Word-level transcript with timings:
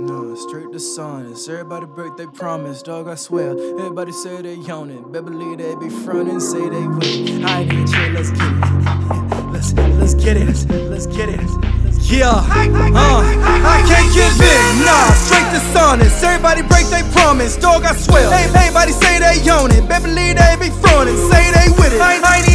No, 0.00 0.34
straight 0.34 0.72
to 0.72 0.80
sonnets. 0.80 1.46
Everybody 1.46 1.84
break 1.84 2.16
their 2.16 2.28
promise, 2.28 2.82
dog. 2.82 3.06
I 3.06 3.16
swear. 3.16 3.50
Everybody 3.50 4.12
say 4.12 4.40
they 4.40 4.56
own 4.72 4.88
it. 4.88 5.12
Better 5.12 5.24
believe 5.24 5.58
they 5.58 5.74
be 5.74 5.90
frontin', 5.90 6.40
say 6.40 6.70
they 6.70 6.86
will. 6.86 7.44
I 7.46 7.64
even 7.64 7.86
chill. 7.86 8.08
Let's 8.16 8.30
get 8.32 8.48
it. 8.48 8.76
Let's 9.52 9.72
let's 10.00 10.14
get 10.14 10.36
it. 10.38 10.46
Let's 10.88 11.06
get 11.06 11.28
it. 11.28 11.40
Yeah, 12.08 12.32
uh, 12.32 12.42
I 12.42 13.84
can't 13.86 14.10
give 14.16 14.34
in, 14.40 14.84
nah, 14.84 15.12
straight 15.12 15.46
to 15.52 15.60
sonnets. 15.76 16.22
Everybody 16.24 16.62
break 16.62 16.86
their 16.88 17.04
promise, 17.12 17.56
dog. 17.56 17.84
I 17.84 17.92
swear. 17.94 18.24
Everybody 18.32 18.92
say 18.92 19.20
they 19.20 19.38
own 19.50 19.70
it. 19.70 19.86
Better 19.86 20.08
believe 20.08 20.36
they 20.36 20.56
be 20.58 20.70
frontin', 20.80 21.14
say 21.30 21.52
they 21.52 21.68
with 21.76 21.92
it. 21.92 22.00
I 22.00 22.40
ain't, 22.40 22.49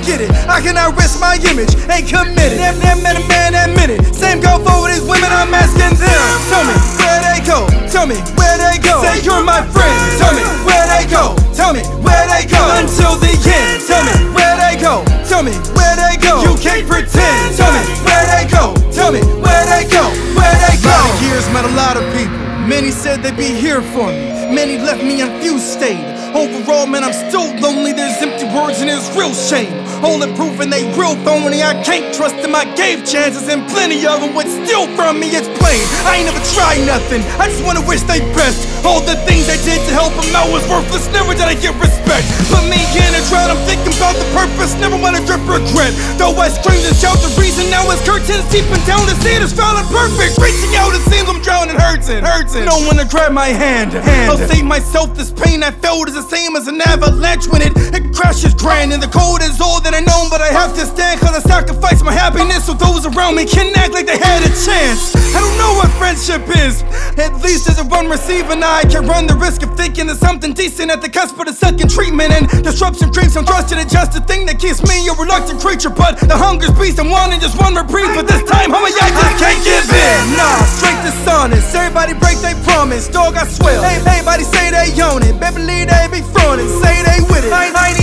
I 0.00 0.08
ain't 0.08 0.08
even 0.08 0.08
chill. 0.08 0.08
Let's 0.08 0.08
get 0.08 0.20
it. 0.20 0.30
I 0.48 0.60
cannot 0.60 0.96
risk 0.96 1.20
my 1.20 1.36
image, 1.44 1.76
ain't 1.88 2.08
committed. 2.08 2.58
Never, 2.58 2.80
never 2.80 3.02
met 3.02 3.16
a 3.16 3.24
man 3.28 3.52
that 3.52 3.70
minute. 3.76 4.00
Same 4.14 4.40
go 4.40 4.58
for 4.64 4.88
these 4.88 5.04
women. 5.04 5.28
I'm 5.28 5.52
asking 5.52 5.96
them. 6.00 6.16
Tell 6.48 6.64
me 6.64 6.74
where 7.00 7.20
they 7.20 7.40
go. 7.44 7.68
Tell 7.90 8.06
me 8.06 8.16
where 8.36 8.56
they 8.58 8.78
go. 8.80 9.02
Say 9.04 9.20
you're 9.20 9.44
my 9.44 9.60
friend. 9.68 9.96
Tell 10.18 10.32
me 10.32 10.44
where 10.64 10.86
they 10.88 11.04
go. 11.08 11.36
Tell 11.52 11.72
me 11.72 11.82
where 12.00 12.24
they 12.28 12.48
go. 12.48 12.60
Until 12.80 13.16
the 13.20 13.32
end. 13.44 13.84
Tell 13.84 14.02
me 14.04 14.14
where 14.32 14.56
they 14.56 14.80
go. 14.80 15.04
Tell 15.28 15.42
me 15.42 15.52
where 15.76 15.96
they 15.96 16.16
go. 16.16 16.42
You 16.44 16.56
can't 16.56 16.86
pretend. 16.88 17.56
Tell 17.56 17.72
me 17.72 17.82
where 18.04 18.24
they 18.32 18.44
go. 18.48 18.72
Tell 18.92 19.12
me 19.12 19.20
where 19.40 19.64
they 19.68 19.84
go. 19.88 20.04
Where 20.36 20.56
they 20.64 20.76
go. 20.80 20.90
A 20.90 20.96
lot 20.96 21.12
of 21.12 21.22
years 21.22 21.44
met 21.52 21.64
a 21.64 21.74
lot 21.76 21.96
of 21.96 22.04
people. 22.16 22.36
Many 22.66 22.90
said 22.90 23.22
they'd 23.22 23.36
be 23.36 23.52
here 23.52 23.82
for 23.82 24.08
me. 24.08 24.54
Many 24.54 24.78
left 24.78 25.02
me 25.02 25.18
confused 25.18 25.64
state. 25.64 26.00
Overall, 26.34 26.86
man, 26.86 27.02
I'm 27.02 27.12
still 27.12 27.50
lonely. 27.58 27.92
There's 27.92 28.22
empty 28.22 28.39
words 28.60 28.80
and 28.80 28.90
it's 28.90 29.08
real 29.16 29.32
shame. 29.32 29.72
All 30.04 30.20
improving, 30.22 30.70
they 30.70 30.84
real 30.96 31.16
phony. 31.24 31.62
I 31.62 31.76
can't 31.82 32.12
trust 32.14 32.36
them. 32.40 32.54
I 32.54 32.64
gave 32.76 33.04
chances 33.04 33.48
and 33.48 33.64
plenty 33.68 34.04
of 34.06 34.20
them 34.20 34.34
would 34.36 34.48
steal 34.48 34.88
from 34.96 35.20
me. 35.20 35.32
It's 35.32 35.48
plain. 35.60 35.80
I 36.04 36.20
ain't 36.20 36.28
never 36.28 36.42
tried 36.56 36.84
nothing. 36.84 37.20
I 37.40 37.48
just 37.48 37.64
wanna 37.64 37.84
wish 37.84 38.02
they 38.04 38.20
best. 38.36 38.60
All 38.84 39.00
the 39.00 39.16
things 39.28 39.48
I 39.48 39.56
did 39.64 39.80
to 39.88 39.92
help 39.92 40.12
them 40.16 40.32
out 40.36 40.48
was 40.52 40.64
worthless. 40.68 41.04
Never 41.12 41.32
did 41.32 41.48
I 41.48 41.56
get 41.56 41.76
respect. 41.80 42.24
Put 42.48 42.64
me 42.68 42.80
in 42.96 43.12
a 43.16 43.22
drought. 43.28 43.50
I'm 43.52 43.60
thinking 43.68 43.92
about 43.96 44.16
the 44.16 44.28
purpose. 44.32 44.72
Never 44.80 44.96
wanna 44.96 45.24
drip 45.24 45.42
regret. 45.44 45.92
Though 46.16 46.36
I 46.36 46.48
screamed 46.48 46.84
and 46.84 46.96
shout 46.96 47.18
the 47.20 47.32
reason 47.40 47.68
now 47.70 47.88
is 47.90 48.00
curtains 48.04 48.44
deep 48.52 48.68
and 48.68 48.84
down 48.86 49.04
The 49.06 49.16
see 49.20 49.36
is 49.36 49.52
and 49.52 49.88
perfect. 49.88 50.38
Reaching 50.38 50.74
out, 50.76 50.92
it 50.96 51.04
seems 51.08 51.28
I'm 51.28 51.40
drowning, 51.42 51.76
hurting, 51.76 52.24
hurting. 52.24 52.64
No 52.64 52.80
one 52.88 52.96
to 52.96 53.06
grab 53.06 53.32
my 53.32 53.52
hand. 53.52 53.92
hand. 53.92 54.30
I'll 54.30 54.40
save 54.48 54.64
myself. 54.64 55.14
This 55.14 55.32
pain 55.32 55.62
I 55.62 55.70
felt 55.70 56.08
is 56.08 56.14
the 56.14 56.22
same 56.22 56.56
as 56.56 56.68
an 56.68 56.80
avalanche 56.80 57.46
when 57.48 57.62
it, 57.62 57.72
it 57.92 58.14
crashes 58.14 58.49
grand. 58.54 58.92
And 58.92 59.02
the 59.02 59.08
cold 59.08 59.42
is 59.42 59.60
all 59.60 59.80
that 59.82 59.94
I 59.94 60.00
know, 60.00 60.26
but 60.30 60.40
I 60.40 60.48
have 60.48 60.74
to 60.76 60.84
stand. 60.86 61.20
Cause 61.20 61.34
I 61.36 61.40
sacrifice 61.40 62.02
my 62.02 62.12
happiness 62.12 62.66
so 62.66 62.74
those 62.74 63.06
around 63.06 63.36
me 63.36 63.44
can 63.46 63.70
act 63.76 63.92
like 63.92 64.06
they 64.06 64.18
had 64.18 64.42
a 64.42 64.52
chance. 64.52 65.14
I 65.34 65.38
don't 65.38 65.58
know 65.58 65.78
what 65.78 65.90
friendship 66.00 66.42
is. 66.58 66.82
At 67.20 67.36
least 67.42 67.68
as 67.68 67.78
a 67.78 67.84
one 67.84 68.08
receiving, 68.08 68.62
I 68.62 68.84
can 68.88 69.06
run 69.06 69.26
the 69.26 69.36
risk 69.36 69.62
of 69.62 69.76
thinking 69.76 70.08
of 70.08 70.16
something 70.16 70.52
decent 70.52 70.90
at 70.90 71.02
the 71.02 71.08
cusp 71.08 71.38
of 71.38 71.46
the 71.46 71.52
second 71.52 71.90
treatment. 71.90 72.32
And 72.32 72.48
disruption 72.64 73.10
dreams, 73.10 73.36
I'm 73.36 73.46
trusting 73.46 73.78
it's 73.78 73.92
just 73.92 74.12
the 74.12 74.20
thing 74.20 74.46
that 74.46 74.58
keeps 74.58 74.82
me 74.82 75.06
a 75.08 75.14
reluctant 75.14 75.60
creature. 75.60 75.90
But 75.90 76.18
the 76.18 76.36
hunger's 76.36 76.74
beast, 76.74 76.98
I'm 76.98 77.10
wanting 77.10 77.40
just 77.40 77.58
one 77.58 77.74
reprieve. 77.74 78.14
But 78.16 78.26
this 78.26 78.42
time, 78.48 78.72
homie, 78.72 78.90
I 78.96 79.08
just 79.12 79.36
can't 79.38 79.62
give 79.62 79.86
in. 79.86 80.34
Nah, 80.34 80.64
straight 80.80 81.00
to 81.06 81.12
sonnets. 81.22 81.74
Everybody 81.74 82.14
break 82.14 82.38
their 82.40 82.56
promise, 82.64 83.08
dog, 83.08 83.36
I 83.36 83.46
swear. 83.46 83.78
Everybody 83.84 84.44
say 84.44 84.70
they 84.70 84.90
own 85.02 85.22
it. 85.22 85.38
Better 85.38 85.60
believe 85.60 85.88
they 85.88 86.08
be 86.10 86.22
frontin', 86.32 86.68
say 86.80 87.02
they 87.04 87.20
with 87.28 87.44
it. 87.44 87.52
I, 87.52 87.90
ain't 87.90 87.99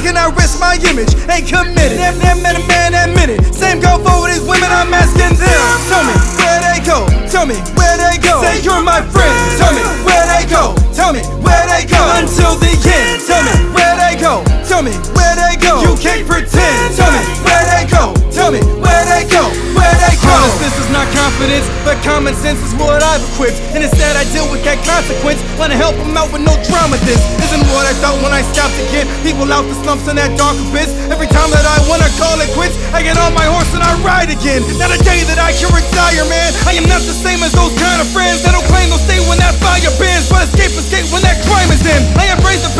get 0.00 0.14
it. 0.14 0.20
I 0.20 0.30
risk 0.34 0.60
my 0.60 0.74
image, 0.86 1.14
ain't 1.28 1.46
committed. 1.46 1.98
Never, 1.98 2.18
never 2.18 2.40
met 2.42 2.56
a 2.56 2.62
man 2.66 2.92
that 2.92 3.10
minute. 3.14 3.42
Same 3.54 3.80
go 3.80 3.98
for 4.02 4.26
these 4.28 4.42
women, 4.42 4.70
I'm 4.70 4.92
asking 4.94 5.34
them. 5.38 5.68
Tell 5.88 6.04
me 6.04 6.14
where 6.38 6.60
they 6.62 6.78
go. 6.84 6.98
Tell 7.28 7.46
me 7.46 7.58
where 7.78 7.96
they 7.98 8.18
go. 8.20 8.40
Say 8.42 8.60
you're 8.62 8.82
my 8.82 9.02
friend. 9.02 9.34
Tell 9.58 9.72
me 9.74 9.82
where 10.06 10.24
they 10.28 10.44
go. 10.46 10.74
Tell 10.94 11.12
me 11.12 11.22
where 11.42 11.64
they 11.66 11.84
go. 11.86 12.00
Until 12.18 12.54
the 12.60 12.72
end. 12.86 13.22
Tell 13.26 13.42
me 13.42 13.54
where 13.74 13.94
they 13.96 14.14
go. 14.20 14.44
Tell 14.68 14.82
me 14.82 14.94
where 15.16 15.34
they 15.36 15.56
go. 15.60 15.82
You 15.82 15.94
can't 15.98 16.26
pretend. 16.26 16.96
Tell 16.96 17.07
common 22.18 22.34
sense 22.34 22.58
is 22.66 22.74
what 22.74 22.98
I've 22.98 23.22
equipped. 23.30 23.62
And 23.78 23.86
instead 23.86 24.18
I 24.18 24.26
deal 24.34 24.42
with 24.50 24.66
that 24.66 24.82
consequence. 24.82 25.38
Wanna 25.54 25.78
help 25.78 25.94
them 26.02 26.18
out 26.18 26.34
with 26.34 26.42
no 26.42 26.58
drama. 26.66 26.98
This 27.06 27.22
isn't 27.46 27.62
what 27.70 27.86
I 27.86 27.94
thought 28.02 28.18
when 28.26 28.34
I 28.34 28.42
stopped 28.42 28.74
to 28.74 28.82
get 28.90 29.06
people 29.22 29.46
out 29.54 29.62
the 29.70 29.78
slumps 29.86 30.10
in 30.10 30.18
that 30.18 30.34
dark 30.34 30.58
abyss. 30.58 30.90
Every 31.14 31.30
time 31.30 31.46
that 31.54 31.62
I 31.62 31.78
wanna 31.86 32.10
call 32.18 32.34
it 32.42 32.50
quits, 32.58 32.74
I 32.90 33.06
get 33.06 33.14
on 33.22 33.38
my 33.38 33.46
horse 33.46 33.70
and 33.70 33.86
I 33.86 33.94
ride 34.02 34.34
again. 34.34 34.66
Not 34.82 34.90
a 34.90 34.98
day 35.06 35.22
that 35.30 35.38
I 35.38 35.54
can 35.54 35.70
retire, 35.70 36.26
man. 36.26 36.50
I 36.66 36.74
am 36.74 36.90
not 36.90 37.06
the 37.06 37.14
same 37.14 37.38
as 37.46 37.54
those 37.54 37.70
kind 37.78 38.02
of 38.02 38.10
friends 38.10 38.42
that 38.42 38.50
don't 38.50 38.66
claim 38.66 38.90
they'll 38.90 38.98
stay 38.98 39.22
when 39.30 39.38
that 39.38 39.54
fire 39.62 39.78
bends, 40.02 40.26
but 40.26 40.42
escape, 40.42 40.74
escape 40.74 41.06
when 41.14 41.22
that 41.22 41.38
crime 41.46 41.70
is 41.70 41.86
in. 41.86 42.02
I 42.18 42.34
embrace 42.34 42.66
the 42.66 42.74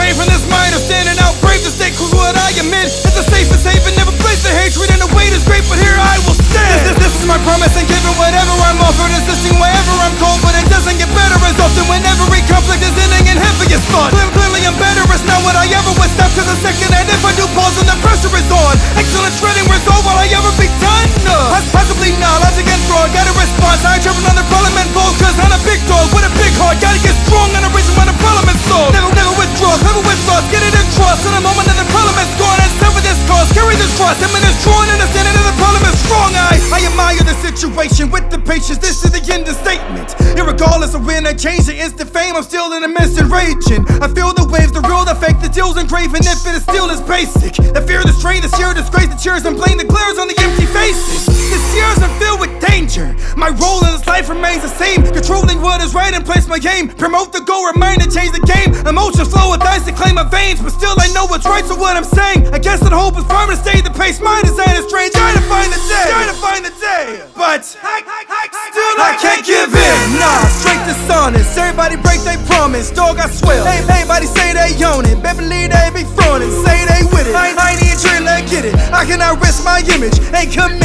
this 34.48 34.64
drawn, 34.64 34.88
understanding 34.88 35.36
that 35.36 35.46
the 35.52 35.56
parliament's 35.60 36.00
strong. 36.08 36.32
I, 36.32 36.56
I 36.72 36.80
admire 36.88 37.20
the 37.20 37.36
situation 37.44 38.08
with 38.08 38.32
the 38.32 38.40
patience. 38.40 38.80
This 38.80 39.04
is 39.04 39.12
the 39.12 39.20
end 39.28 39.44
of 39.44 39.54
statement. 39.60 40.16
Irregardless 40.40 40.96
of 40.96 41.04
when 41.04 41.28
I 41.28 41.36
change 41.36 41.68
the 41.68 41.76
instant 41.76 42.08
fame, 42.08 42.32
I'm 42.32 42.42
still 42.42 42.72
in 42.72 42.80
the 42.80 42.88
midst 42.88 43.20
and 43.20 43.28
raging. 43.28 43.84
I 44.00 44.08
feel 44.08 44.32
the 44.32 44.48
waves, 44.48 44.72
the 44.72 44.80
real, 44.88 45.04
the 45.04 45.14
fake, 45.20 45.36
the 45.44 45.52
deal's 45.52 45.76
engraving. 45.76 46.24
If 46.24 46.48
it 46.48 46.56
is 46.56 46.64
still 46.64 46.88
is 46.88 47.04
basic. 47.04 47.60
The 47.60 47.84
fear, 47.84 48.00
the 48.00 48.16
strain, 48.16 48.40
the 48.40 48.48
sheer 48.56 48.72
disgrace, 48.72 49.12
the 49.12 49.20
cheers 49.20 49.44
and 49.44 49.56
blame, 49.56 49.76
the 49.76 49.84
glares 49.84 50.16
on 50.16 50.28
the 50.32 50.38
empty 50.40 50.64
faces. 50.72 51.28
This 51.28 51.64
year's 51.76 52.00
I'm 52.00 52.12
filled 52.16 52.40
with 52.40 52.54
danger. 52.64 53.12
My 53.36 53.52
role 53.52 53.84
in 53.84 53.92
this 53.92 54.06
life 54.06 54.28
remains 54.32 54.64
the 54.64 54.72
same. 54.72 55.04
Controlling 55.04 55.60
what 55.60 55.84
is 55.84 55.92
right 55.92 56.14
and 56.14 56.24
place 56.24 56.48
my 56.48 56.58
game. 56.58 56.88
Promote 56.88 57.32
the 57.36 57.44
goal, 57.44 57.68
remind 57.68 58.00
to 58.00 58.08
change 58.08 58.32
the 58.32 58.44
game. 58.48 58.72
Emotions 58.88 59.28
flow 59.28 59.52
with 59.52 59.60
ice 59.60 59.84
to 59.84 59.92
claim 59.92 60.16
my 60.16 60.24
veins, 60.24 60.62
but 60.62 60.72
still 60.72 60.96
I 60.96 61.12
know 61.12 61.26
what's 61.28 61.44
right. 61.44 61.64
So 61.68 61.76
what 61.76 61.96
I'm 61.96 62.08
saying, 62.08 62.47
guess 62.68 62.84
that 62.84 62.92
hope 62.92 63.16
is 63.16 63.24
firm 63.24 63.48
to 63.48 63.56
stay 63.56 63.80
the 63.80 63.88
pace. 63.88 64.20
Design 64.20 64.76
is 64.76 64.84
strange. 64.84 65.16
Trying 65.16 65.40
to 65.40 65.46
find 65.48 65.72
the 65.72 65.80
day, 65.88 66.08
trying 66.12 66.28
to 66.28 66.36
find 66.36 66.62
the 66.68 66.74
day, 66.76 67.24
but 67.32 67.64
I, 67.80 68.04
I, 68.04 68.20
I 68.28 68.44
still 68.68 68.94
I 69.00 69.16
can't 69.16 69.40
give 69.40 69.72
in. 69.72 70.04
Nah, 70.20 70.44
straight 70.60 70.82
to 70.84 70.94
sonnets. 71.08 71.56
Everybody 71.56 71.96
break 71.96 72.20
their 72.28 72.36
promise, 72.44 72.92
dog. 72.92 73.16
I 73.16 73.32
swear. 73.32 73.64
Hey, 73.64 73.80
everybody 73.88 74.28
say 74.28 74.52
they 74.52 74.76
own 74.84 75.08
it. 75.08 75.16
Better 75.24 75.40
believe 75.40 75.72
they 75.72 75.88
be 75.96 76.04
frontin', 76.12 76.52
say 76.60 76.84
they 76.84 77.08
with 77.08 77.24
it. 77.24 77.34
I, 77.34 77.56
I 77.56 77.80
even 77.80 77.96
trying 77.96 78.28
to 78.28 78.36
get 78.52 78.68
it. 78.68 78.76
I 78.92 79.08
cannot 79.08 79.40
risk 79.40 79.64
my 79.64 79.80
image, 79.88 80.20
ain't 80.36 80.52
committed. 80.52 80.77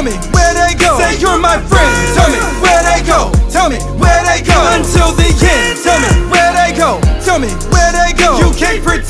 Tell 0.00 0.08
me 0.08 0.16
where 0.32 0.54
they 0.54 0.72
go. 0.80 0.96
Say 0.98 1.20
you're 1.20 1.38
my 1.38 1.60
friend. 1.60 1.92
Tell 2.16 2.30
me 2.32 2.40
where 2.64 2.82
they 2.88 3.06
go. 3.06 3.30
Tell 3.50 3.68
me 3.68 3.76
where 4.00 4.24
they 4.24 4.40
go. 4.40 4.56
Until 4.72 5.12
the 5.12 5.28
end. 5.28 5.76
Tell 5.84 6.00
me 6.00 6.30
where 6.32 6.54
they 6.56 6.72
go. 6.74 6.98
Tell 7.22 7.38
me 7.38 7.48
where 7.68 7.92
they 7.92 8.14
go. 8.16 8.38
You 8.38 8.50
can't 8.56 8.82
pretend. 8.82 9.09